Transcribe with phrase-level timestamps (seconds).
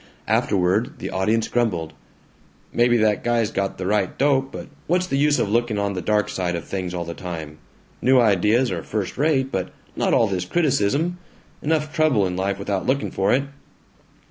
[0.27, 1.93] Afterward the audience grumbled,
[2.73, 6.01] "Maybe that guy's got the right dope, but what's the use of looking on the
[6.01, 7.59] dark side of things all the time?
[8.01, 11.19] New ideas are first rate, but not all this criticism.
[11.61, 13.43] Enough trouble in life without looking for it!"